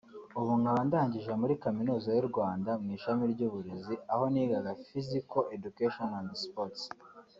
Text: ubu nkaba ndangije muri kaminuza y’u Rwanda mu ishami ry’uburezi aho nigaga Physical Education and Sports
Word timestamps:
ubu 0.39 0.51
nkaba 0.61 0.81
ndangije 0.87 1.31
muri 1.41 1.53
kaminuza 1.63 2.09
y’u 2.13 2.27
Rwanda 2.29 2.71
mu 2.83 2.89
ishami 2.97 3.23
ry’uburezi 3.33 3.93
aho 4.13 4.23
nigaga 4.33 4.71
Physical 4.87 5.43
Education 5.57 6.09
and 6.19 6.31
Sports 6.45 6.81